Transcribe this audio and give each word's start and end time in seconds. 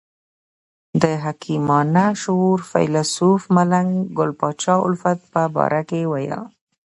د 1.01 1.03
حکیمانه 1.23 2.05
شعور 2.21 2.59
فیلسوف 2.71 3.41
ملنګ 3.55 3.89
ګل 4.17 4.31
پاچا 4.39 4.75
الفت 4.87 5.19
په 5.33 5.41
باره 5.55 5.81
کې 5.89 6.01
ویل. 6.11 6.33